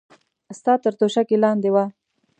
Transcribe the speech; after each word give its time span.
ستا 0.59 0.73
تر 0.83 0.93
توشکې 0.99 1.37
لاندې 1.43 1.69
وه. 1.73 1.85